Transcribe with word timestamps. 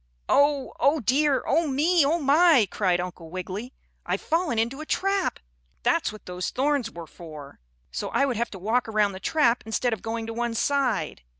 "Oh! 0.27 0.73
Oh 0.79 0.99
dear! 0.99 1.43
Oh 1.45 1.67
me! 1.67 2.03
Oh 2.03 2.17
my!" 2.17 2.67
cried 2.71 2.99
Uncle 2.99 3.29
Wiggily. 3.29 3.71
"I've 4.03 4.19
fallen 4.21 4.57
into 4.57 4.81
a 4.81 4.85
trap! 4.87 5.39
That's 5.83 6.11
what 6.11 6.25
those 6.25 6.49
thorns 6.49 6.89
were 6.89 7.05
for 7.05 7.59
so 7.91 8.09
I 8.09 8.25
would 8.25 8.35
have 8.35 8.49
to 8.49 8.57
walk 8.57 8.85
toward 8.85 9.13
the 9.13 9.19
trap 9.19 9.61
instead 9.63 9.93
of 9.93 10.01
going 10.01 10.25
to 10.25 10.33
one 10.33 10.55
side." 10.55 11.21